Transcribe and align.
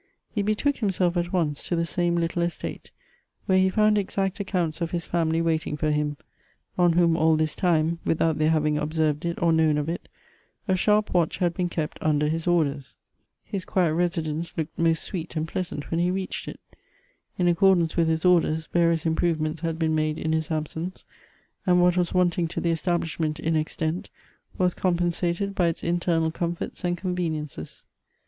He 0.33 0.41
betook 0.41 0.77
himself 0.77 1.15
at 1.15 1.31
once 1.31 1.61
to 1.67 1.75
the 1.75 1.85
same 1.85 2.15
little 2.15 2.41
estate, 2.41 2.89
where 3.45 3.59
he 3.59 3.69
found 3.69 3.99
exact 3.99 4.39
accounts 4.39 4.81
of 4.81 4.89
his 4.89 5.05
family 5.05 5.43
waiting 5.43 5.77
for 5.77 5.91
him, 5.91 6.17
on 6.75 6.93
whom 6.93 7.15
all 7.15 7.35
this 7.35 7.53
time, 7.55 7.99
without 8.03 8.39
their 8.39 8.49
having 8.49 8.79
ob 8.81 8.95
served 8.95 9.25
it 9.25 9.39
or 9.39 9.53
known 9.53 9.77
of 9.77 9.87
it, 9.87 10.09
a 10.67 10.75
sharp 10.75 11.13
watch 11.13 11.37
had 11.37 11.53
been 11.53 11.69
kept 11.69 11.99
under 12.01 12.27
his 12.29 12.47
orders. 12.47 12.97
His 13.43 13.63
quiet 13.63 13.93
residence 13.93 14.51
looked 14.57 14.75
most 14.75 15.03
sweet 15.03 15.35
and 15.35 15.47
pleas 15.47 15.71
ant 15.71 15.91
when 15.91 15.99
he 15.99 16.09
reached 16.09 16.47
it. 16.47 16.59
In 17.37 17.47
accordance 17.47 17.95
with 17.95 18.07
his 18.07 18.25
orders, 18.25 18.65
various 18.73 19.05
improvements 19.05 19.61
had 19.61 19.77
been 19.77 19.93
made 19.93 20.17
in 20.17 20.33
his 20.33 20.49
absence, 20.49 21.05
and 21.67 21.79
what 21.79 21.95
was 21.95 22.11
wanting 22.11 22.47
to 22.47 22.59
the 22.59 22.71
establishment 22.71 23.39
in 23.39 23.55
extent, 23.55 24.09
was 24.57 24.73
compensated 24.73 25.53
by 25.53 25.67
its 25.67 25.83
internal 25.83 26.31
comforts 26.31 26.83
and 26.83 26.97
conveniences. 26.97 27.85